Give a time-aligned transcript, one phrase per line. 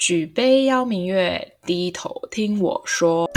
[0.00, 3.30] 举杯邀明月，低头听我说。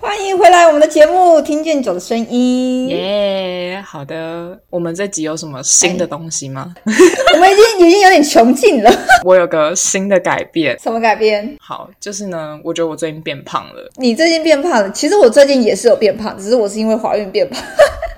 [0.00, 2.88] 欢迎回来，我们的节目《听见酒的声音》。
[2.90, 6.74] 耶，好的，我们这集有什么新的东西吗？
[7.32, 8.90] 我们已经已经有点穷尽了。
[9.24, 11.56] 我有个新的改变，什么改变？
[11.60, 13.88] 好，就是呢，我觉得我最近变胖了。
[13.98, 14.90] 你最近变胖了？
[14.90, 17.62] 其实我最近也是有变胖，只是我是因为怀孕变胖。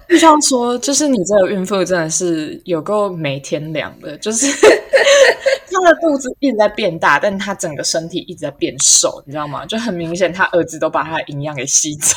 [0.09, 4.47] 就像说，就是你这个孕妇真的是有够没天良的，就是
[5.71, 9.65] 她的肚子一直在变大，但她整个身体一直在变瘦，你知道吗？
[9.67, 12.17] 就很明显，她儿子都把她的营养给吸走。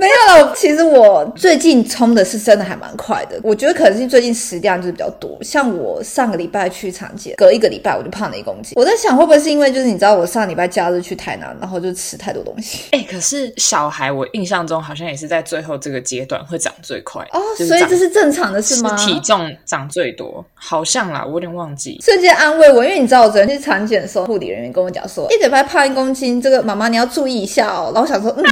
[0.00, 3.38] 没有了，其实我最近冲的是真的还蛮快的。
[3.42, 5.36] 我觉得可能是最近食量就是比较多。
[5.42, 8.72] 像我上个礼拜去产检，隔一个礼拜我就胖了一公斤。
[8.76, 12.84] 我在想会不会是因为就是你知道我上礼拜假日去台南，然后就吃太多东西。
[12.96, 18.96] 哎，可是小孩我印象中好像也是在最后这个阶段会长最快哦，所以这是正常的是吗？
[18.96, 22.00] 体重长最多，好像啦，我有点忘记。
[22.02, 27.92] 瞬间安慰我，因为你知道我昨天去产检的时候，护理人员跟我讲说，一礼拜胖一公斤，这个妈妈你要注意一下哦。
[27.94, 28.44] 然后我想说，嗯。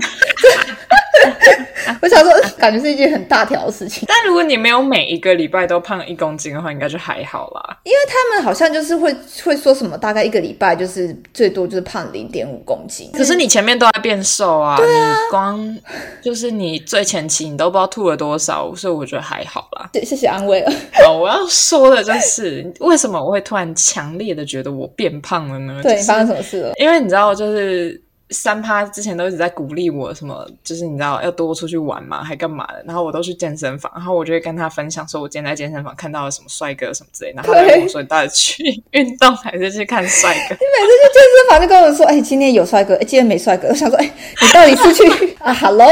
[2.03, 4.05] 我想说，感觉是一件很大条的事情。
[4.07, 7.79] 但如果你没有每一个礼拜都胖一公斤的话，应该就还好啦。
[7.85, 13.11] 因为他们好像就是会会说什么，大概一个礼拜就是最多就是胖零点五公斤。
[13.13, 15.79] 可是你前面都在变瘦啊，对啊，光
[16.23, 19.89] 就是你最前期你都不知道吐了多少，所以我觉得还好啦。
[19.95, 20.73] 谢谢安慰了。
[21.07, 25.81] 哦，我要说的就是为什么我会突然强烈的觉得我变胖了呢？
[25.83, 26.73] 对，发生什么事了？
[26.77, 28.01] 因为你知道，就是。
[28.31, 32.83] 三趴之前都一直在鼓励我，什么就是你知道要多出去玩嘛，还干嘛的？
[32.87, 37.33] 然后我都去健身房，然后我就会跟他分享，说我今天在健身房看到了什么帅哥什么之类。
[37.37, 45.89] 然后他跟我说：“你到底去运动还是去看帅哥？”你每次去健身房就跟我说：“哎，今天有帅哥，哎，今天没帅哥。”我想说：“哎，你到底是去啊？”Hello。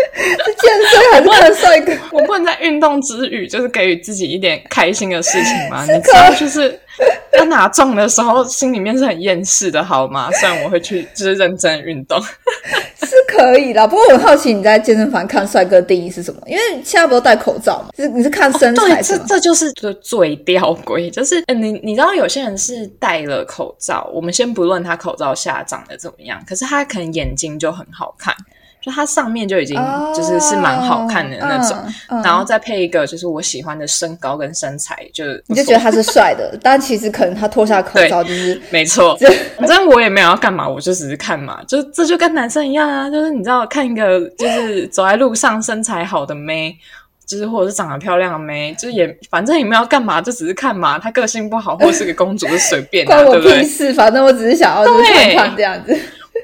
[0.44, 1.92] 是健身还是看帅哥？
[2.12, 5.84] 我不能在运动之余，就是给予自己一点开心的事情吗？
[5.84, 6.78] 你知道，就是
[7.32, 10.30] 要拿重的时候，心里面是很厌世的，好吗？
[10.32, 12.20] 虽然我会去，就是认真运动，
[13.00, 13.86] 是可以的。
[13.88, 16.40] 不过我很好奇，你在健身房看帅哥定义是什么？
[16.46, 17.88] 因为现在不都戴口罩嘛？
[17.96, 19.02] 是你是看身材？
[19.02, 19.72] 这这就是
[20.02, 28.34] 最吊诡，就是你你知道，有些人是戴了口罩，我们先不论他口罩下长得怎么样，可是他可能眼睛就很好看。
[28.80, 29.76] 就它上面就已经
[30.14, 31.76] 就是是蛮好看的那种，
[32.24, 39.16] 然后再配一个就是我喜欢的身高跟身材，就你就觉得他是帅的，但其实可能他脱下口罩就是没错。
[39.58, 46.74] 反正我也没有要干嘛，我就只是看嘛，就这就跟男生一样啊，就是你知道看一个就是走在路上身材好的妹，
[47.26, 50.98] 就是或者是长得漂亮的妹，就是也反正也没有干嘛，就只是看嘛。
[50.98, 55.94] 她个性不好或者是个公主就随便， 关我屁事，反正我只是想要就是看看这样子。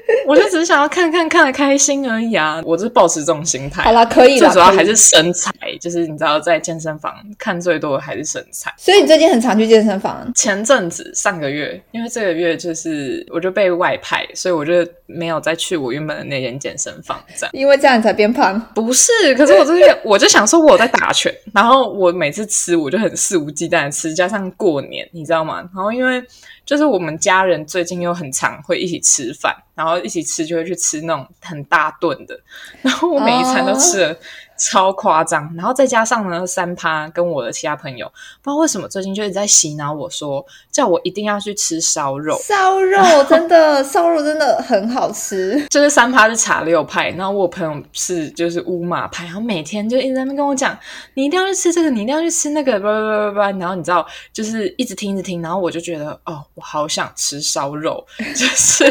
[0.27, 2.61] 我就只是想要看看看的开心而已啊！
[2.65, 3.83] 我就是保持这种心态。
[3.83, 8.73] 好啦，可以最主要还是身材，就是你知道，在健身房看最多的还是身材。
[8.77, 10.31] 所以你最近很常去健身房？
[10.35, 14.73] 前阵子上个月，因为这个月就是我就被外派，所以我就
[15.05, 17.23] 没有再去我原本的那间健身房。
[17.37, 18.59] 这样，因为这样你才变胖？
[18.75, 25.57] 不是，可是我这个 我就想说我在打拳，然后我每次吃我就很肆无忌惮的吃，加上过年，你知道吗？
[25.73, 26.21] 然后因为。
[26.67, 32.37] 就是我们家人最近又很常会一起吃饭，然后一起吃就会去吃那种很大顿的，
[32.81, 34.15] 然后我每一餐都吃了。
[34.57, 38.07] 超夸张，然后再加上呢，三趴跟我的其他朋友，
[38.41, 42.37] 不知道为什么最近就一直在洗脑我说，叫我一定要去吃烧肉。
[42.43, 45.65] 烧肉 真的，烧肉真的很好吃。
[45.69, 50.77] 就是三趴是茶六派，然后我朋友是就是乌马派，然后每天就一直在那跟我讲，
[51.13, 53.51] 你一定要去吃这个，你一定要去吃那个，叭叭叭叭叭。
[53.57, 58.85] 然后你知道，就是一直听着听，然后我就觉得，哦，我好想吃烧肉， 就是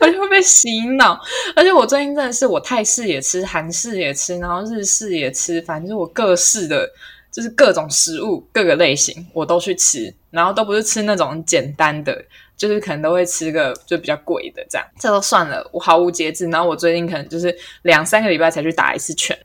[0.00, 1.20] 我就会被洗脑。
[1.54, 4.88] 而且我最近真的是，我泰式也吃，韩式也吃，然后日。
[4.88, 6.90] 式也吃，反正我各式的，
[7.30, 12.24] 就是各种食物，各个类型我都去吃，然后都不是吃那种简单的，
[12.56, 16.48] 就是可能都会吃个就比较贵的这样，这都算了，我毫无节制。
[16.48, 19.38] 然后我最近可能就是两三个礼拜才去打一次拳，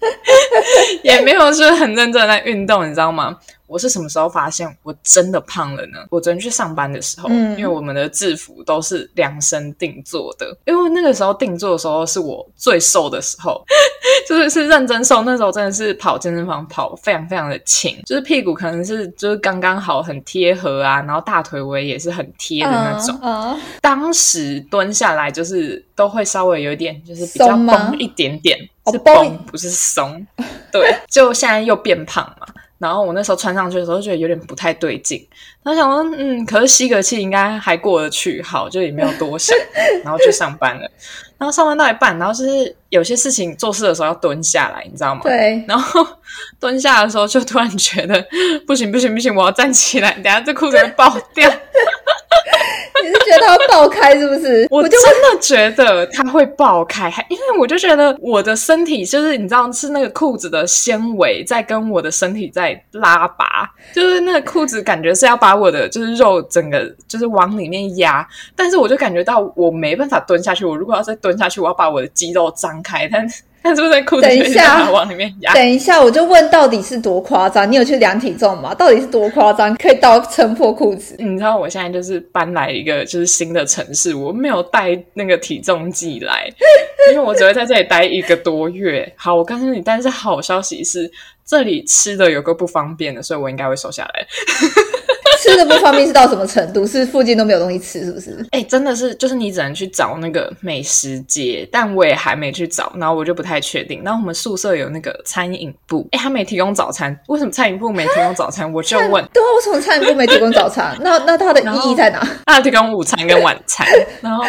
[1.03, 3.37] 也没有说很认真在运动，你知道吗？
[3.67, 5.99] 我是什么时候发现我真的胖了呢？
[6.09, 13.63] 我昨天去上班的时候，因为我们的制服都是量身定做的，因为那个时候定做的时候是我最瘦的时候，
[14.27, 15.23] 就是是认真瘦。
[15.23, 23.19] 那时候真的是跑健身房跑非常非常的轻，就是屁股可能是就是刚刚好很贴合啊，然后大腿围也是很贴的那种。
[23.81, 28.57] 当时蹲下来就是都会稍微有点就是比较绷一点点，
[28.91, 30.25] 是绷不是松。
[30.71, 32.47] 对，就现在又变胖嘛。
[32.83, 35.25] 然后我那时候穿上去的时候，觉得有点不太对劲。
[35.63, 39.57] 然后想说，嗯，可是吸个气应该还过得去，好，就也没有多想，
[40.03, 40.81] 然后去上班了。
[41.37, 45.21] 然后上班到一半，然后就是有些事情做事的时候要蹲下来，你知道吗？
[45.23, 45.63] 对。
[45.67, 46.05] 然后
[46.59, 48.23] 蹲下的时候，就突然觉得
[48.67, 51.49] 不行不行不行，我要站起来，等下这裤子会爆掉。
[53.03, 54.65] 你是觉得它会爆开是不是？
[54.71, 68.25] 我真的 觉得它会爆开，因为我就觉得我的身体就是你知道是那个裤子的纤维在跟我的身体在拉拔，就是那个裤子感觉是要把我的就是肉整个就是往里面压，
[68.55, 73.41] 但是我就感觉到我没办法蹲下去，我如果要再蹲下去，我要把我的肌肉张开，但是。
[73.65, 75.53] 他是不是在裤子一下往里面压？
[75.53, 77.71] 等一下，我就问到底是多夸张？
[77.71, 78.75] 你有去量体重吗？
[78.75, 81.15] 到底是多夸张，可以到撑破裤子？
[81.17, 86.45] 你知道我现在就是搬来一个就是新的城市，我没有带那个体重计来，
[87.13, 89.09] 因为我只会在这里待一个多月。
[89.15, 91.09] 好，我告诉你，但是好消息是
[91.45, 94.27] 这里吃的有个不方便的，所以我应该会瘦下来。
[95.43, 96.87] 吃的不方便是到什么程度？
[96.87, 98.45] 是附近都没有东西吃，是不是？
[98.51, 104.01] 哎，真的是，就是你只能去找那个美食街，但我也还没去找，然后我就不太确定。
[104.03, 108.71] 然后我们宿舍有那个餐饮部，哎，他没提供早餐，为什么餐饮部没提供早餐？
[108.71, 110.97] 我就问，对啊，为什么餐饮部没提供早餐？
[111.01, 112.25] 那那它的意义在哪？
[112.45, 113.85] 他提供午餐跟晚餐，
[114.21, 114.43] 然后。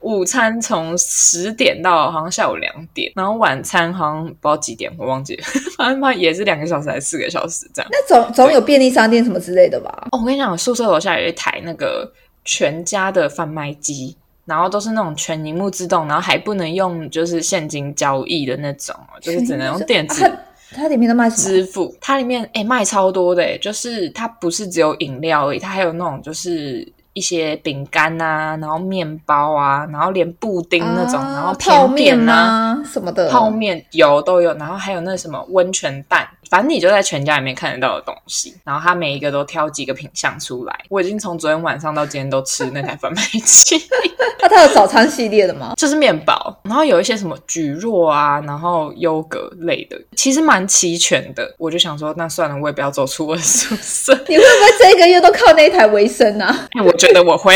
[0.00, 5.44] 午餐从十点到好像下午两点，然后晚餐好像不知道几点，我忘记了，
[5.76, 7.90] 反正也是两个小时还是四个小时这样。
[7.92, 10.08] 那总总有便利商店什么之类的吧？
[10.12, 12.10] 哦，我跟你讲，宿舍楼下有一台那个
[12.44, 14.16] 全家的贩卖机，
[14.46, 20.30] 然后都是那种全荧幕自动，然后还不能用就是现金交易的那种，就是只能用电子。
[20.72, 26.90] 它里面的卖支付，它里面哎卖超多的，就是它不是只有饮料而已，它还有那种就是。
[27.12, 38.54] 一些饼干啊，然后面包啊，然后连布丁那种，然后泡面啊什么的，泡面有都有，然后还有那什么温泉蛋，反正你就在全家里面看得到的东西。
[38.64, 40.78] 然后他每一个都挑几个品相出来。
[40.90, 43.82] 我已经从昨天晚上到今天都吃那台贩卖机。
[44.42, 45.74] 那它有早餐系列的吗？
[45.76, 51.54] 就是面包，然后有一些什么蒟蒻啊，然后优格类的，其实蛮齐全的。
[51.58, 54.14] 我就想说，那算了，我也不要走出我的宿舍。
[54.28, 56.68] 你会不会这个月都靠那一台为生啊？
[56.84, 56.90] 我。
[57.00, 57.54] 觉得我会，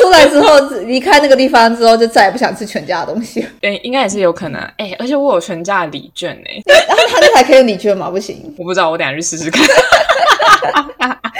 [0.00, 3.46] 出来之后离开那个地方之后，就再也不想吃全家的东西。
[3.60, 4.60] 对，应该也是有可能。
[4.76, 6.62] 哎，而且我有全家的礼券呢。
[6.66, 8.08] 然 后他那台可以用礼券吗？
[8.10, 9.64] 不行，我不知道，我等下去试试看。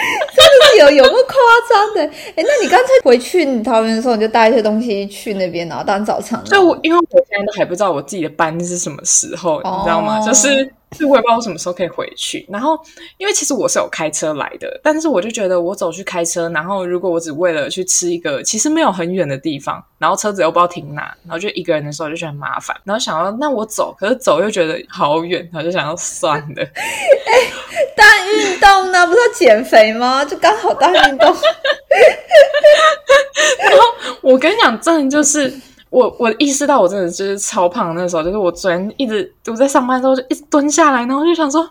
[0.34, 1.34] 真的是有有个夸
[1.68, 2.02] 张的。
[2.36, 6.42] 哎，那你干脆回去桃园的时候，你就带一些东西去那边，然后当早餐。
[6.44, 10.20] 就我，因为我现在都还不知道我自己的班是什么时候，你知道吗？
[10.20, 10.72] 就是。
[10.92, 12.44] 是我也不知道我什么时候可以回去。
[12.50, 12.76] 然后，
[13.16, 22.76] 因为其实我是有开车来的，但是我就觉得我走去开车，然后如果我只为了去吃一个其实没有很远的地方，然后车子又不知道停哪，然后就一个人的时候就觉得很麻烦。
[22.82, 26.66] 然后想要那我走，可是走又觉得好远，然后就想要算了。
[27.30, 27.52] 哎，
[27.96, 30.24] 当运动呢，不是要减肥吗？
[30.24, 31.28] 就刚好当运动。
[33.62, 33.84] 然后
[34.20, 35.52] 我跟你讲，真的就是。
[35.90, 41.68] 我我意识到我真的就是超胖，那时候就是我昨天一直我在上班的时候就一直蹲下来，然后就想说，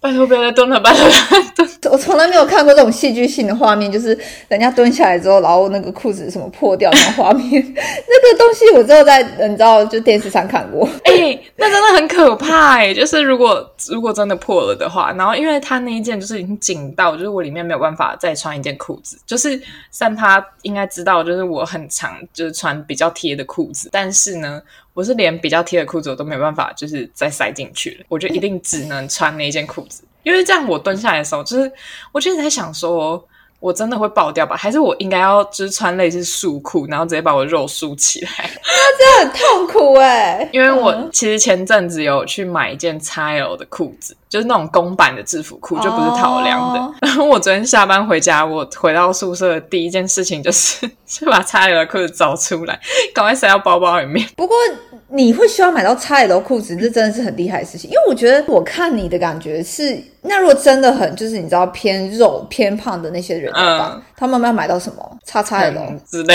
[0.00, 1.08] 拜托不要再蹲了，拜托
[1.54, 1.70] 蹲。
[1.90, 4.18] 我从来没有看过这种戏剧性的画面，就是
[4.48, 7.50] 人家蹲下来之后，然后那个裤子什么破掉那种画面。
[7.52, 12.92] 那个东西我只有在你知道就电视上看过，哎，那真的很可怕哎。
[12.92, 19.16] 就是如果如果真的破了的话，然后因为他那一件就是已经紧到，就是我里面没有办法再穿一件裤子。
[19.24, 19.60] 就是
[19.90, 23.10] 三趴应该知道，就是我很常就是穿比较。
[23.20, 24.62] 贴的裤子，但是呢，
[24.94, 28.06] 我是连比较贴的裤子我都没办法，就是再塞进去了。
[28.08, 31.70] 我就一定只能穿那件裤子，因为这样我蹲下来的时候，就是
[32.12, 33.22] 我就在想说。
[33.60, 34.56] 我真的会爆掉吧？
[34.56, 38.30] 还是我应该要就是穿类似束裤，然后直接把我肉束起来？
[38.64, 40.48] 那这样很痛苦哎。
[40.52, 46.94] 因为我其实前阵子有去买一件 XL 的裤子，就是那种公版的制服裤，就不是套量的。
[47.02, 52.80] 然 后我昨天下班回家，我回到宿舍的第一件事情就是 就把 XL 的裤子找出来，
[53.14, 54.26] 赶快塞到包包里面。
[54.36, 54.56] 不过
[55.12, 57.90] 你会需要买到 XL 裤子，这真的是很厉害的事情。
[57.90, 60.00] 因为我觉得我看你的感觉是。
[60.22, 66.34] 那如果真的很就是你知道偏肉偏胖的那些人的话，他们要买到什么叉叉 L 之类？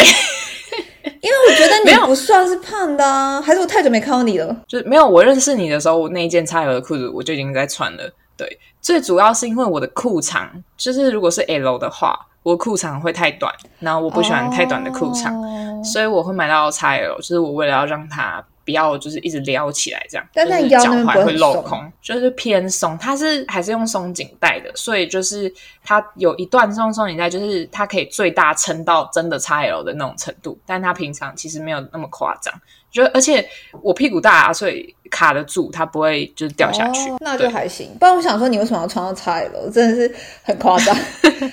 [1.22, 4.55] 因为我觉得你不算是胖的啊，还是我太久没看到你了？
[4.67, 8.12] 就是没有我认识你的时候，我那一件 XL 的裤子我就已经在穿了。
[8.36, 15.39] 对，最主要是因为我的裤长，就是如果是 L 的话，我裤长会太短，然后我不喜欢太短的裤长，
[15.84, 18.44] 所以我会买到 XL，就是我为了要让它。
[18.65, 22.98] 不要就是一直撩起来这样，但是脚腰那边不会踝会镂空，就是偏松。
[22.98, 25.53] 它是还是用松紧带的，所以就是
[25.84, 32.53] 它有一段松松紧带，就是它可以最大撑到真的 XL 的那种程度，但它平常其实没有那么夸张。
[32.91, 33.45] 就而且
[33.81, 37.10] 我屁股大、啊，所以卡得住，它不会就是掉下去。
[37.10, 37.93] 哦那就还行。
[38.00, 39.69] 不然我想说，你为什么要穿到 XL？
[39.69, 40.95] 真的是很夸张。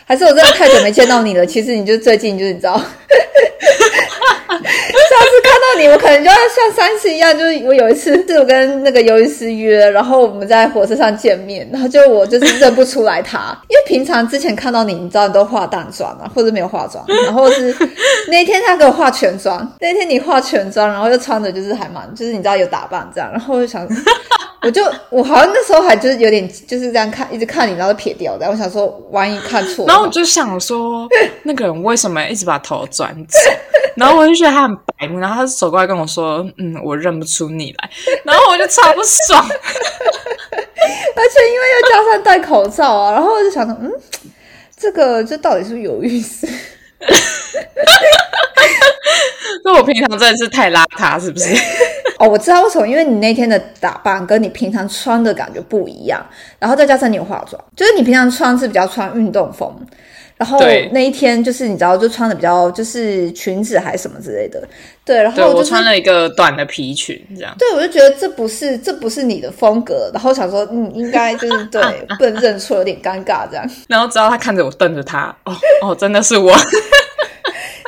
[0.07, 1.45] 还是我真的太久没见到你了？
[1.45, 2.81] 其实你就最近就是你知道，
[5.79, 17.75] 你，我可能就要像三次一样，就是我有一次是我跟那个尤医师约，然后我们在火车上见面，然后就我就是认不出来他， 因为平常之前看到你，你知道你都化淡妆啊，或者没有化妆，然后是
[18.29, 23.87] 那一天他给我化全妆，那天你化全妆，然后又穿的就是还蛮，就是你知道有打扮这样，然后我就想。
[24.65, 28.49] 我就我好像那时候还就是有点就是这样看，一直看你，然后撇掉的。
[28.49, 31.09] 我想说，万一看错， 然后我就想说，
[31.43, 33.39] 那个人为什么一直把头转走？
[33.97, 37.91] 然后我就觉得他很白目，然后他走过来跟我说：“嗯，我认不出你来。”
[38.25, 39.45] 然后我就超不爽。
[39.45, 43.91] 而且因为又加上戴口罩啊，然后我就想说，嗯，
[44.77, 46.49] 这个这到底是不是有意思？
[49.65, 51.55] 那我平常真的是太邋遢，是不是？
[52.19, 56.25] 哦，我知道为什么，因为你那天的打扮跟你平常穿的感觉不一样，
[56.59, 59.75] 然后再加上你有化妆，就是你平常穿是比较穿运动风，
[60.37, 60.59] 然后
[60.93, 64.63] 那一天就是你知道就穿的比较就是裙子还是什么之类的，
[65.05, 67.55] 对，然对后就是我穿了一个短的皮裙，这样。
[67.59, 71.81] 对，我就觉得这不是这不是你的风格，然后想说，嗯，应该就是 对，
[72.19, 73.65] 不能认错，有点尴尬这样。
[73.89, 76.53] 然后直到他看着我，瞪着他，哦哦，真的是我。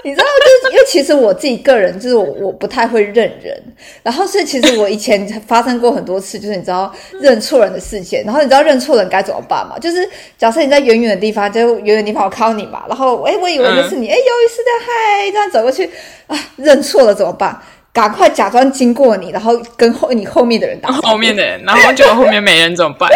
[0.05, 0.25] 你知道，
[0.63, 3.61] 就因为其实我自己个人就是我我不太会认人，
[4.03, 9.79] 然后所以其实我以前发生过很多次，就是你知道认错人的事件，然后你知道认错人该怎么办吗？
[9.79, 10.07] 就是
[10.37, 15.89] 假设你在远远的地方，就远远地方我靠你嘛，然后哎我以为那是你，哎、有一次的嗨，这样走过去
[16.27, 17.59] 啊，认错了怎么办？
[17.95, 23.09] 赶快假装经过你，然后跟后你后面的人打招呼后面的人，然后就后面没人怎么办？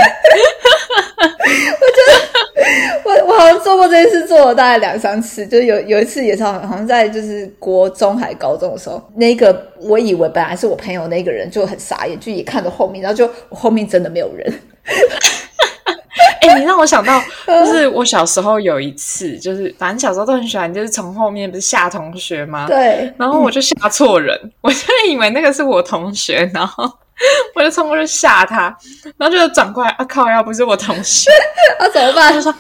[3.04, 5.44] 我我好像做过这件事，做了大概两三次。
[5.47, 14.52] 就是有有一次也是好像好像在就是国中还高中的时候，那个我以为本来是我朋友那个人就很傻眼，就也看着后面，然后就我后面真的没有人。
[16.40, 22.66] 哎、你让我想到，就是我小时候有一次，就是反正小时候都很喜欢，就是从后面不是吓同学吗？
[22.66, 24.78] 对，然后我就吓错人， 我就
[25.09, 26.85] 以为那个是我同学，然后
[27.54, 28.76] 我就冲过去吓他，
[29.16, 31.30] 然后就转过来，啊靠，要不是我同学，
[31.80, 32.33] 那、怎么办？
[32.33, 32.52] 就说、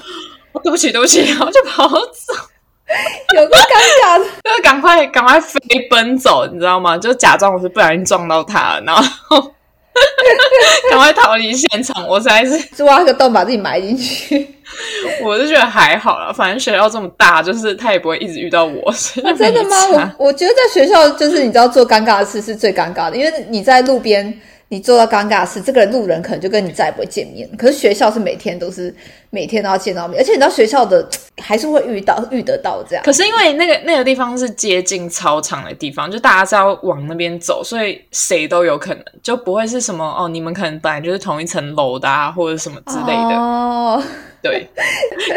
[0.52, 2.34] 哦对不起对不起，然后就跑走，
[3.36, 6.98] 有个尴尬的，就是赶快赶快飞奔走，你知道吗？
[6.98, 9.54] 就假装我是不小心撞到他了，然后
[10.90, 12.06] 赶快逃离现场。
[12.06, 14.46] 我实在是，就挖个洞把自己埋进去。
[15.22, 18.92] 我是觉得还好了，反正学校这么大，就是他也不会一直遇到我，
[19.36, 20.14] 真的吗？
[20.18, 24.32] 我我觉得在学校就是你知道做尴尬的事是最尴尬的，因为你在路边
[24.70, 27.48] 你做到尴尬的事，这个路人可能就跟你再也不会见面。
[27.56, 28.94] 可是学校是每天都是
[29.30, 31.08] 每天都要见到面，而且你知道学校的
[31.38, 33.02] 还是会遇到遇得到这样。
[33.02, 43.36] 可是因为那个那个地方是接近操场的地方，就大家是要往那边走，所以谁都有可能，就不会是什么哦，你们可能本来就是同一层楼的啊，或者什么之类的。
[43.36, 44.02] 哦，
[44.42, 44.68] 对。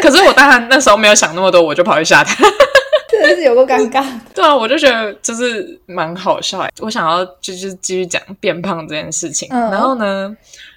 [0.02, 2.44] 可是我当然那时候没有想那么多，我就跑去吓他。
[3.22, 4.04] 真的是有个尴尬。
[4.34, 6.70] 对啊，我就觉得就是蛮好笑的。
[6.80, 10.36] 我想要就是继续讲变胖这件事情，嗯然后呢，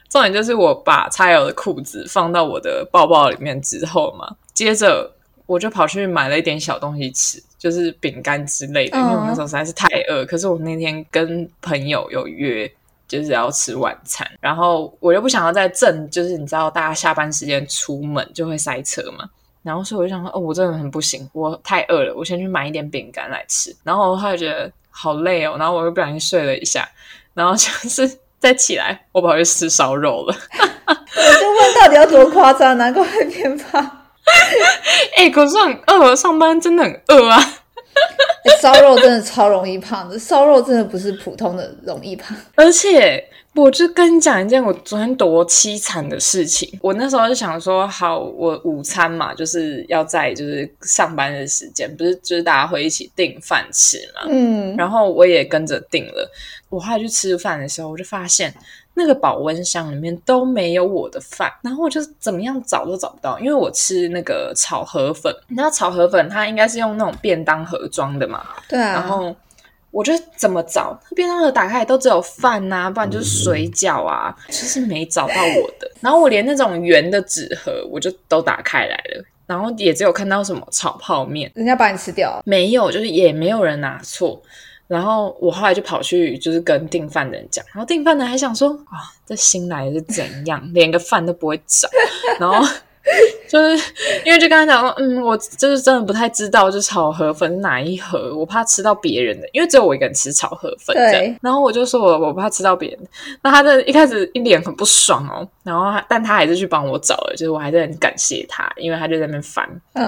[0.09, 5.11] 重点就是我把叉 L 的裤子放到我的包包里面之后嘛，接着
[5.45, 10.25] 我就跑去买了一点小东西吃，就是饼干之类的，嗯因为我那时候实在是太饿。
[10.25, 12.71] 可是我那天跟朋友有约。
[13.07, 19.29] 就是要吃晚餐，然后我又不想要在正，就是你知道大家下班时间出门就会塞车嘛，
[19.65, 23.75] 然后所以我就想说，哦，我真的很不行，我太饿了，我先去买一点饼干来吃。
[23.83, 26.87] 然后我后来觉得好累哦，然后我又不小心睡了一下，
[27.33, 30.35] 然后就是 再起来，我跑去吃烧肉了。
[30.87, 33.83] 我就问到底要多夸张，难怪会变胖。
[35.17, 37.39] 哎、可是很饿，上班真的很饿啊。
[38.45, 42.35] 欸烧肉真的超容易胖的，烧肉真的不是普通的容易胖。
[42.55, 43.23] 而且，
[43.55, 46.77] 我就跟你讲一件我昨天多凄惨的事情。
[46.81, 54.27] 我那时候就想说，好，我午餐嘛，就是要在就是上班的时间，不是就是大家会一起订饭吃嘛。
[54.29, 56.29] 嗯，然后我也跟着订了。
[56.69, 58.53] 我后来去吃饭的时候，我就发现
[58.97, 68.93] 那个保温箱里面都没有我的饭，然后我就怎么样找都找不到，因为我吃那个炒河粉，你知道炒河粉它应该是用那种便当盒装的嘛，对啊。
[68.93, 69.35] 然后
[69.91, 75.91] 我就怎么找，便当盒打开来都只有饭呐、不然就是水饺啊，就是没找到我的。
[75.99, 84.41] 然后我连那种圆的纸盒我就都打开来了，然后也只有看到什么炒泡面，人家把你吃掉，没有，就是也没有人拿错。
[84.87, 91.89] 然后我后来就跑去就是跟订饭的人讲，然后订饭的人还想说啊，这新来的是怎样，连个饭都不会找，
[92.39, 92.67] 然后。
[93.47, 93.93] 就是
[94.25, 100.95] 因为就跟他讲说，嗯，我就是真的不太知道，就炒河粉哪一盒，我怕吃到别人的，因为只有我一个人吃炒河粉。
[100.95, 101.35] 对。
[101.41, 103.09] 然后我就说我我怕吃到别人的，
[103.43, 109.67] 那他的一开始一脸很不爽哦，然后他但他还是去帮我找了，就是我还是很感谢他，因为他就在那边翻。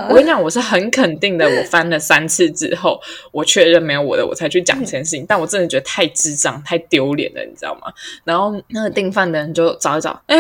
[0.10, 3.00] 我跟你讲，我是很肯定的，我翻了三次之后，
[3.32, 5.26] 我确认没有我的，我才去讲这件事情。
[5.28, 7.94] 但我真的觉得太智障、太丢脸了，你知道吗？
[8.24, 10.38] 然后那个订饭的人就找一找，哎。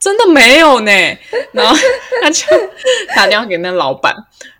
[0.00, 0.90] 真的没有呢，
[1.52, 1.76] 然后
[2.22, 2.46] 他就
[3.14, 4.14] 打电话给那老板，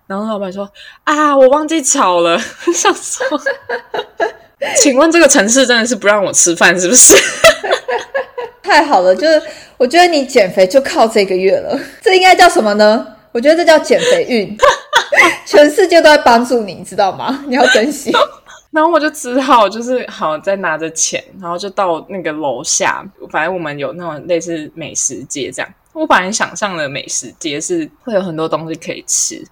[0.05, 0.71] 然后老板说
[1.03, 2.39] ：“啊，我忘记炒了。
[2.71, 3.25] ”想说，
[4.77, 7.15] 请问这个城市真的是不让我吃饭是不是？
[8.61, 9.41] 太好了，就是
[9.77, 13.05] 我觉得你减肥就靠这个月了，这应该叫什么呢？
[13.31, 14.55] 我觉得这叫减肥运，
[15.47, 17.43] 全世界都在帮助你，知道吗？
[17.47, 18.13] 你要珍惜。
[18.71, 25.73] 然后我就只好就是好再拿着钱，然后就到那个楼下，反正我们有那种类似美食街这样。
[25.93, 29.45] 我本来想象的美食街是会有很多东西可以吃。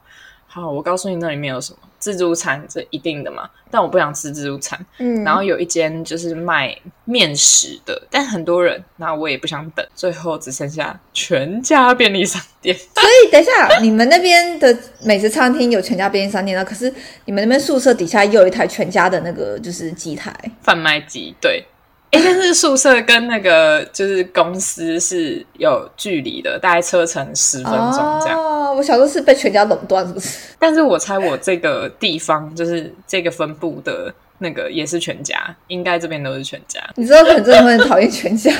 [0.48, 1.80] 好，我告诉你那里面有什么。
[2.00, 4.80] 自助餐这一定的嘛，但我不想吃自助餐。
[4.98, 6.76] 嗯，然后有一间就是卖
[7.06, 12.76] 面食的，但很多人，那我也不想等，最后只剩下全家便利商店。
[12.76, 16.64] 所以等一下，你们那边的美食餐厅有全家便利商店啊？
[16.64, 16.94] 可是
[17.26, 21.64] 你们那边宿舍底下又有一台全家的那个就是机台贩卖机，对。
[22.12, 28.40] 哎，但是宿舍跟那个就是公司是有距离的，大概车程十分钟这样。
[28.40, 30.40] 哦，我小时候是被全家垄断，是不是？
[30.58, 36.82] 但是我猜我这个地方就是这个分布的那个也是全家，应该这边都是全家。
[36.96, 38.52] 你知道很多人会讨厌全家。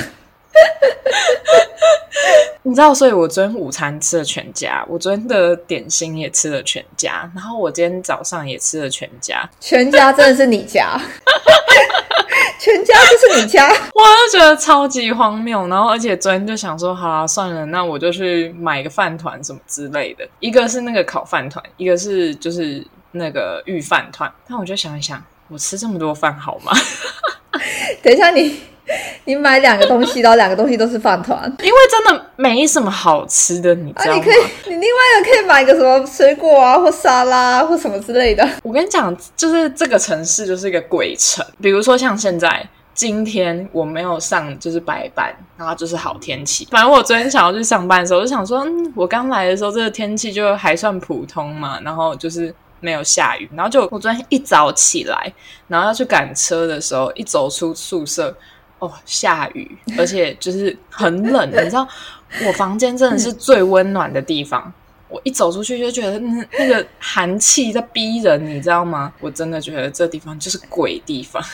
[2.62, 9.48] 你知道，所以我昨天午餐吃了全家，我昨天的点心也吃了全家，然后我今天早上也吃了全家。
[9.58, 11.00] 全家真的是你家，
[12.60, 15.66] 全家就是你家， 我就觉得超级荒谬。
[15.68, 20.28] 然后，而且昨天就想说，好啦，算了，那我就去买个饭团什么之类的。
[20.40, 24.30] 一个是那个烤饭团，一个是就是那个御饭团。
[24.46, 26.72] 但我就想一想，我吃这么多饭好吗？
[28.02, 28.60] 等一下你。
[29.24, 34.14] 你买两个东西，然后两个东西都是饭团，因为真的没什么好吃的，你知道吗？
[34.16, 38.44] 你可以，你另外一个可以买个什么水果啊，或沙拉或什么之类的。
[38.64, 41.46] 我跟你讲，就是这个城市就是一个鬼城。
[41.62, 46.66] 比如说像现在，今天我没有上，就是白班，然后就是好天气。
[46.68, 53.48] 反正我昨天想要去上班的时候，我就想说，嗯，我刚来的时候这个天气就还算普通嘛，然后就是没有下雨。
[53.54, 55.32] 然后就我昨天一早起来，
[55.68, 58.36] 然后要去赶车的时候，一走出宿舍。
[58.80, 61.86] 哦，下雨， 而且就是很冷，你知道，
[62.46, 64.72] 我房间真的是最温暖的地方。
[65.10, 69.12] 我一走出去就觉得那那个寒气在逼人，你知道吗？
[69.20, 71.44] 我真的觉得这地方就是鬼地方。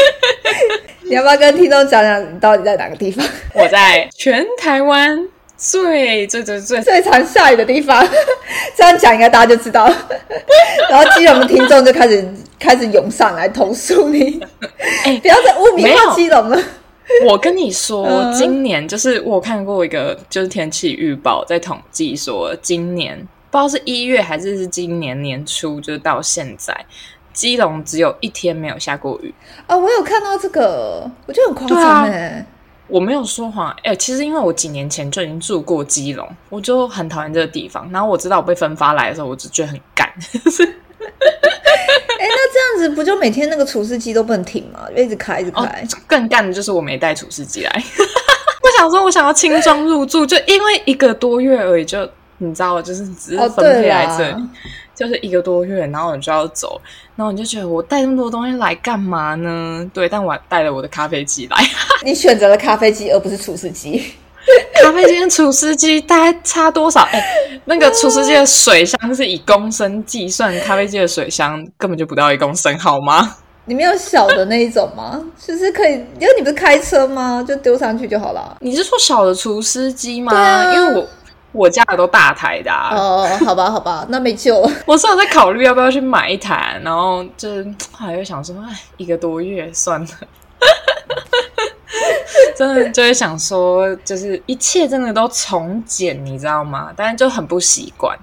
[1.04, 3.22] 你要不要跟听众讲讲你到底在哪个地方？
[3.52, 5.28] 我在全台湾。
[5.56, 8.06] 最最最最最常下雨的地方，
[8.76, 9.90] 这样讲应该大家就知道。
[10.90, 14.40] 然后基隆的听众就开始开始涌上来投诉你，
[15.04, 16.58] 哎，不要再污名化基隆了。
[17.24, 23.16] 我跟你说，今年就是我看过一个就是天气预报，在统计说，今年
[23.50, 26.76] 不知道是一月还是是今年年初，就是到现在，
[27.32, 29.32] 基隆只有一天没有下过雨。
[29.68, 32.44] 哦，我有看到这个，我觉得很夸张哎。
[32.88, 37.90] 我没有说谎，哎，其实因为我几年前就已经住过基隆，我就很讨厌这个地方。
[37.90, 40.06] 然后我知道我被分发来的时候，我就觉得很干。
[42.18, 44.86] 哎，那这样子不就每天那个除湿机都不能停吗？
[44.96, 45.86] 一直开，一直开。
[46.06, 47.70] 更干的就是我没带除湿机来。
[48.62, 54.36] 我想说，我想要轻装入住，就因为一个多月而已，就你知道，就是只是分配来这里。
[54.96, 56.80] 就是一个多月，然后你就要走，
[57.14, 59.88] 然后你就觉得我带那么多东西来干嘛呢？
[59.92, 61.56] 对，但我带了我的咖啡机来。
[62.02, 64.02] 你选择了咖啡机而不是厨师机。
[64.80, 67.02] 咖啡机跟除湿机大概差多少？
[67.12, 67.22] 哎，
[67.66, 73.36] 那个除湿机的水箱是以公升计算，咖啡机的水箱根本就不到一公升，好吗？
[73.68, 75.20] 你没有小的那一种吗？
[75.44, 77.44] 就是可以，因为你不是开车吗？
[77.46, 78.56] 就丢上去就好了。
[78.60, 80.72] 你是说小的除湿机吗？
[80.72, 81.06] 因为我。
[81.56, 84.70] 我家的都大台的哦，好吧，好吧， 那没救了。
[84.84, 87.48] 我是有在考虑要不要去买一台，然后就
[87.92, 90.08] 还又想说，哎，一个多月算了，
[92.54, 96.92] 真的就会想说，就是一切真的都从简，你知道吗？
[96.94, 98.16] 但是就很不习惯，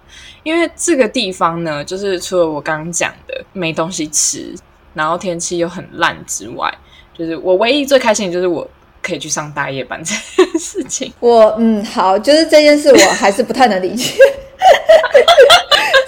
[0.43, 4.55] 因为这个地方呢，就是除了我刚刚讲的没东西吃，
[4.93, 6.71] 然后天气又很烂之外，
[7.17, 8.67] 就是我唯一最开心的就是我。
[9.03, 14.13] 可以去上大夜班这件事情，我嗯好，就是这件事我还是不太能理解。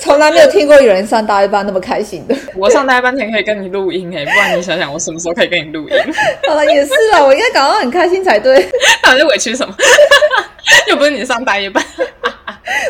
[0.06, 2.36] 从从来没有听过有人上大夜班那么开心的。
[2.56, 5.96] 我上大夜班前可以跟你录音哎，不然你想想我什么时候可以跟你录音？
[6.48, 8.70] 好了，也是啊，我应该感到很开心才对。
[9.04, 9.76] 那我就委屈什么？
[10.88, 11.84] 又不是你上大夜班。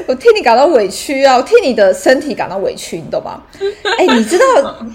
[0.08, 1.36] 我替你感到委屈啊！
[1.38, 3.41] 我替你的身体感到委屈，你懂吗？
[3.97, 4.45] 哎，你知道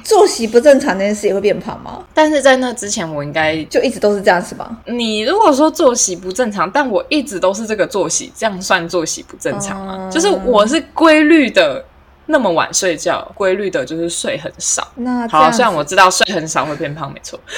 [0.04, 2.04] 作息不正常那件事也会变胖吗？
[2.14, 4.70] 但是在那之前，我应该就一直都是这样子吧？
[4.86, 10.08] 你如果说作息不正常，但我一直都是这个作息，这样算作息不正常吗？
[10.12, 11.84] 就是我是规律的，
[12.30, 14.86] 那么晚睡觉，规律的就是睡很少。
[14.94, 17.38] 那好，虽然我知道睡很少会变胖，没错。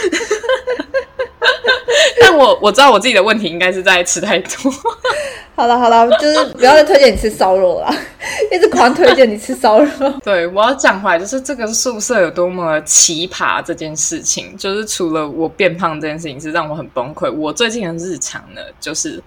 [2.20, 4.72] 但我我知道我自己的问题应该是在吃太多。
[5.54, 7.94] 好了好了，就是不要再推荐你吃烧肉了，
[8.50, 9.88] 一直狂推荐你吃烧肉。
[10.24, 19.22] 对，我要讲回来，就是这个宿舍有多么奇葩这件事情，就是除了我变胖这件事情是让我很崩溃，我最近的日常呢，就是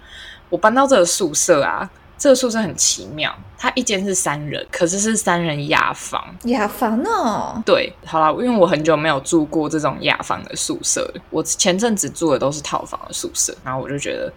[0.49, 1.87] 我搬到这个宿舍啊。
[2.17, 6.23] 这个宿舍很奇妙，它一间是三人，可是是三人雅房。
[6.45, 14.31] 雅房哦，对，好了，因为我很久没有住过这种雅房的宿舍，我前阵子住的都是套房的宿舍，然后我就觉得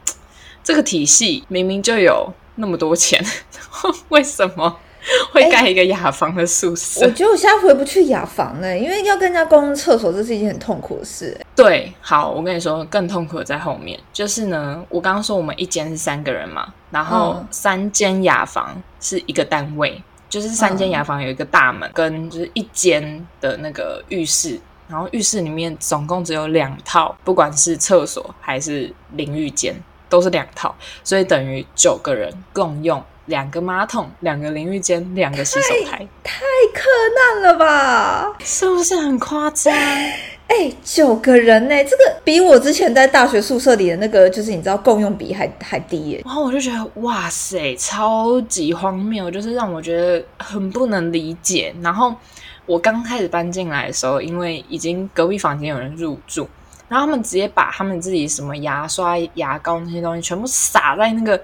[0.64, 3.25] 这个体系明明就有那么多钱，
[4.11, 4.77] 为什么？
[5.33, 11.38] 会盖一个雅房的宿舍，我觉得我现在回不去雅房呢，因为要跟人家共用厕所，这是一件很痛苦的事。
[11.55, 29.75] 对，好，我跟你说，更痛苦的在后面，就是呢，我刚刚说我们一间是三个人嘛，然后三间雅房是一个单位，就是三间雅房有一个大门跟就是一间的那个浴室，然后浴室里面总共只有两套，不管是厕所还是淋浴间
[30.09, 33.03] 都是两套，所以等于九个人共用。
[33.29, 36.35] 两个马桶，两个淋浴间，两个洗手台，太
[36.75, 38.37] 苛难了吧？
[38.45, 39.73] 是不是很夸张？
[40.49, 46.23] 哎，九个人呢，这个比我之前在大学宿舍里的那个，就是你知道共用比还还低耶。
[46.25, 51.75] 然后我就觉得，哇塞，超级荒谬，就是让我觉得很不能理解。
[51.83, 52.14] 然后
[52.64, 56.49] 我刚开始搬进来的时候，因为已经隔壁房间有人入住，
[56.88, 61.38] 然后他们直接把他们自己什么牙刷、牙膏那些东西全部撒在那个。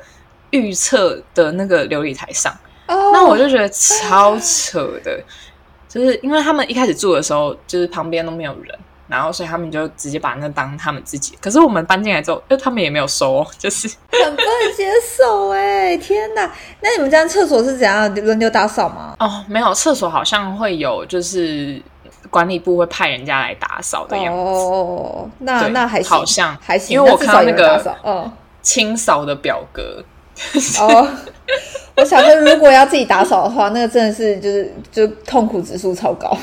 [0.55, 5.21] 预测的那个琉璃台上，那我就觉得超扯的，
[5.89, 11.37] 就是因为他们一开始住的时候，就是旁边都没有人，然后所以他们就直接把那当他们自己。
[11.41, 15.97] 可是我们搬进来之后，就他们也没有收，就是很不能接受哎！
[15.97, 16.49] 天哪，
[16.81, 19.17] 那你们家厕所是怎样轮流打扫吗？
[19.19, 21.83] 哦，没有，厕所好像会有，就是
[22.31, 24.41] 管理部会派人家来打扫的样子。
[24.41, 28.31] 哦，那那还好像还行，因为我看到那个嗯
[28.63, 30.05] 清扫的表格。
[30.81, 31.09] 哦，
[31.97, 36.37] 我想说，如果要自己打扫的话，那个真的是就是就痛苦指数超高。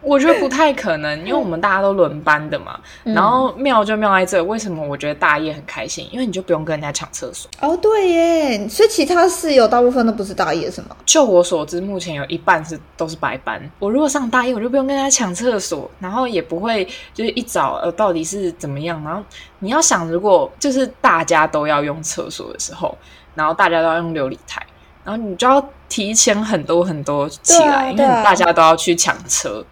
[0.00, 2.78] 我觉得不太可能，因为我们大家都轮班的嘛。
[3.02, 6.08] 然后妙就妙在这，为什么我觉得大业很开心？
[6.12, 7.50] 因为你就不用跟人家抢厕所。
[7.60, 10.96] 哦，对耶，所以其他室友大部分都不是大业，是吗？
[11.04, 13.60] 就我所知，目前有一半是都是白班。
[13.80, 19.02] 我如果上大业，我就不用跟人家抢厕所，然后也不会就是一早呃到底是怎么样。
[19.04, 19.20] 然后
[19.58, 22.96] 你要想，如果就是大家都要用厕所的时候。
[23.38, 24.60] 然后大家都要用琉璃台，
[25.04, 29.64] 然后你就要提前很多很多起来，因为大家都要去抢车，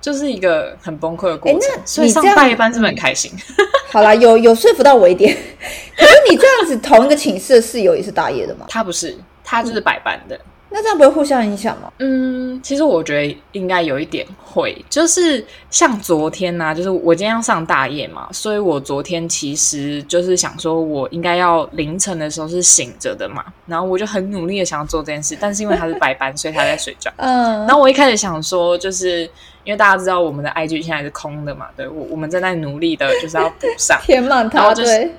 [0.00, 1.80] 就是一个很崩溃的过程。
[1.84, 3.30] 所以上大夜班是不是很开心？
[3.92, 5.32] 好啦，有有说服到我一点。
[5.96, 8.66] 可是你这样子，同一个寝室的室友也是大夜的吗？
[8.68, 10.36] 他不是，他就是白班的。
[10.72, 11.92] 那这样不会互相影响吗？
[11.98, 27.12] 嗯，其实我觉得应该有一点会，就是像昨天呢，就是我今天要上大夜嘛，所以我昨天其实就是想说，我应该要凌晨的时候是醒着的嘛，然后我就很努力的想要做这件事，但是因为他是白班，所以他在睡觉。
[27.18, 29.20] 嗯，然后我一开始想说，就是
[29.64, 35.10] 因为大家知道我们的 IG 现在是空的嘛，对我我们正在努力的就是要补上， 填满它，对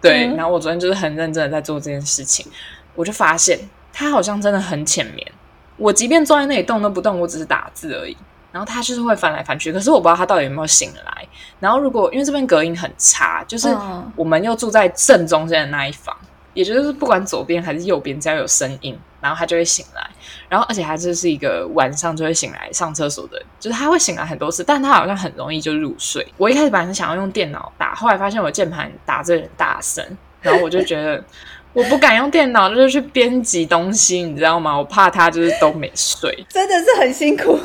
[0.00, 2.46] 对，然后我昨天就是很认真的在做这件事情，
[2.94, 3.58] 我就发现。
[3.92, 5.32] 他好像真的很浅眠，
[5.76, 8.16] 我即便坐在那里动都不动，我只是打字而已。
[8.50, 11.26] 然后他就是会翻来翻去，可是我不知道他到底有没有醒来。
[11.58, 13.74] 然后如果因为这边隔音很差，就是
[14.14, 16.14] 我们又住在正中间的那一房，
[16.52, 20.06] 也就是不管左边还是右边，只要有声音，然后他就会醒来。
[20.50, 26.26] 然后而且他就是一个晚上就会醒来上厕所的，就是他会醒来很多次，但他好像很容易就入睡。
[26.36, 30.04] 我一开始本来是想要用电脑打，后来发现我键盘打字很大声，
[30.42, 31.24] 然后我就觉得。
[31.72, 34.76] 我不敢用电脑，就是去编辑东西，你知道吗？
[34.76, 37.58] 我怕他就是都没睡，真的是很辛苦。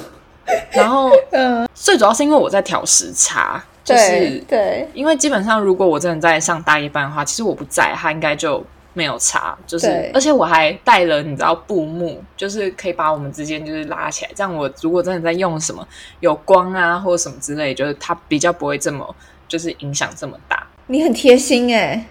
[0.72, 9.58] 然后， 嗯，最主要是因为我在调时差，就是对，因为基本上如果我真的在上大一班的话，其实我不在，他应该就没有差。
[9.68, 15.86] 就是，而且我还带了你知道布幕，就是可以把我们之间就是拉起来，这样我如果真的在用什么
[16.22, 19.14] 有光啊或者什么之类，就是它比较不会这么
[19.50, 20.66] 就是影响这么大。
[20.90, 22.08] 你很贴心哎，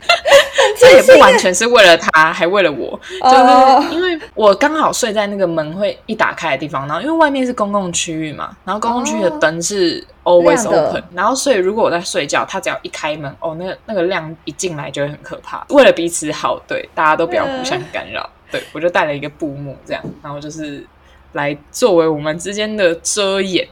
[0.78, 15.64] 这也不完全是为了他，还为了我，哦就是因为我刚好睡在那个门会一打开的地方，然后因为外面是公共区域嘛，然后公共区域的灯是 always open，然后所以如果我在睡觉，他只要一开门，哦，那个那个亮一进来就会很可怕。
[15.70, 20.86] 为了彼此好，对大家都不要互相干扰，对我就带了一个布幕这样，然后就是
[21.32, 23.66] 来作为我们之间的遮掩。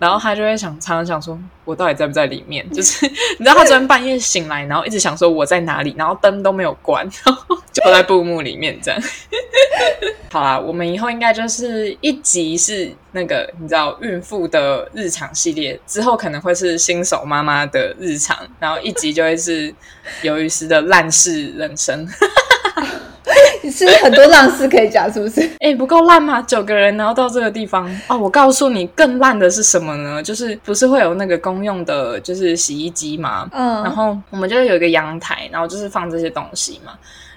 [0.00, 2.68] 然后他就会想，常常想说，我到底在不在里面？
[2.70, 3.06] 就是
[3.38, 9.00] 你知道，他昨天半夜醒来，然后一直想说我在哪里，然后灯都没有关， 然后就在布幕里面这样。
[10.32, 19.74] 好啦，我们以后应该就是一集是那个你知道孕妇的日常系列，之后可能会是新手妈妈的日常，然后一集就会是
[20.22, 22.08] 鱿鱼丝的烂事人生。
[23.70, 25.48] 是很多烂事可以讲，是不是？
[25.60, 26.42] 哎、不够烂吗？
[26.42, 28.18] 九个人，然后到这个地方哦。
[28.18, 30.22] 我告诉你，更烂的是什么呢？
[30.22, 33.48] 就是不是会有那个公用的，就是洗衣机嘛。
[33.52, 36.92] 嗯，然后我们就有一个阳台，然后就是放这些东西嘛。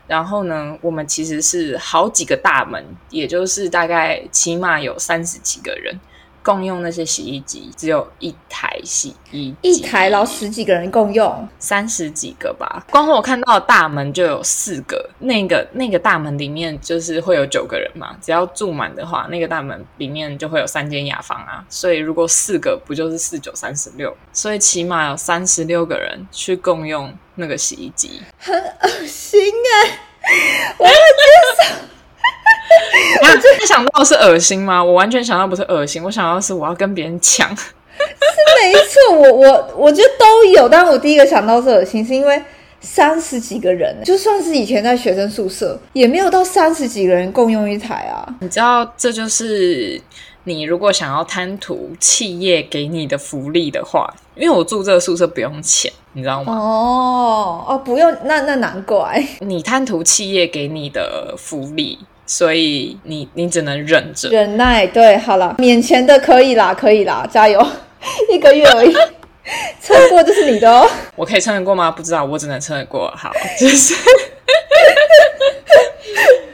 [0.06, 5.98] 然后呢，我们其实是好几个大门，也就是大概起码有三十几个人
[6.44, 12.86] 共用那些洗衣机，只有一台洗衣机，一台，然后十几个人共用，三十几个吧。
[12.92, 21.66] 光我看到的大门就有四个，那个那个大门里面就是会有九个人嘛，只要住满的话，那个大门里面就会有三间雅房啊。
[21.70, 24.16] 所以如果四个不就是四九三十六？
[24.34, 28.22] 所以起码有三十六个人去共用那个洗衣机。
[28.38, 29.42] 很恶心
[29.80, 30.00] 哎、
[30.80, 30.90] 那
[33.60, 34.84] 你想到是恶心吗？
[34.84, 37.50] 我完全想到不是恶心，我想到的是我要跟别人抢。
[37.50, 42.42] 没错，我我我觉得都有，但我第一个想到是恶心，是因为
[42.80, 48.26] 三十几个人，就算是以前在学生宿舍，也没有到三十几个人共用一台啊。
[48.40, 50.02] 你知道，这就是
[50.46, 56.54] 你如果想要贪图企业给你的福利的话，因为我住这个宿舍不用钱，你知道吗？
[56.54, 59.24] 哦哦，不用，那那难怪。
[59.40, 64.30] 你贪图企业给你的福利，所以你你只能忍着。
[64.30, 67.66] 忍耐，对，好了，免钱的可以啦，可以啦，加油，
[68.32, 68.94] 一个月而已，
[69.82, 70.90] 撑过就是你的哦。
[71.16, 71.92] 我可以撑得过吗？
[71.92, 73.12] 不知道，我只能撑得过。
[73.16, 73.94] 好， 就是。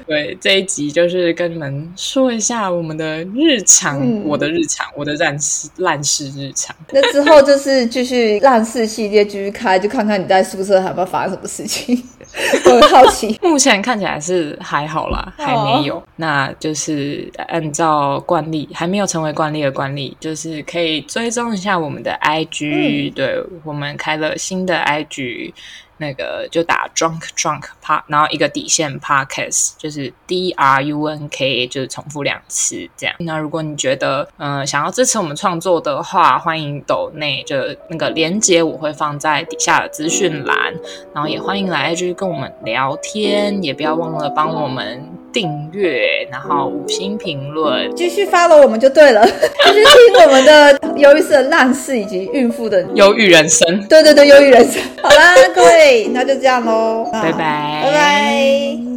[0.07, 6.75] 对，这一集就是跟你们说一下我们的日常，嗯我的日常，我的烂事烂事日常。
[6.91, 11.95] 那之后就是继续烂事系列继续开，就看看你在宿舍还有没有发生什么事情，
[12.65, 13.37] 我很好奇。
[13.43, 16.01] 目前看起来是还好啦，还没有。
[16.15, 25.53] 那就是按照惯例，还没有成为惯例的惯例，就是可以追踪一下我们的 IG，、对我们开了新的 IG。
[25.99, 33.15] 那个就打 drunk drunk par，然后一个底线 podcast 就是 D R U N K，就是重复两次这样。
[33.19, 37.55] 那如果你觉得嗯、想要支持我们创作的话，欢迎抖内就
[37.89, 40.73] 那个连接我会放在底下的资讯栏，
[41.13, 47.93] 然后也欢迎来继续跟我们聊天，也不要忘了帮我们订阅，然后五星评论。
[47.95, 54.81] 继续 follow 我们就对了， 继续听我们的鱿鱼丝的烂事以及孕妇的忧郁人生，对对对，忧郁人生。
[55.01, 58.88] 好啦，各位，那就这样喽，拜拜，拜拜。